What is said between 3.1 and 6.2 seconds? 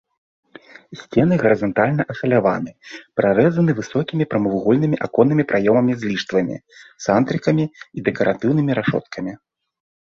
прарэзаны высокімі прамавугольнымі аконнымі праёмамі з